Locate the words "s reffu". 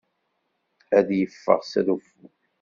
1.71-2.25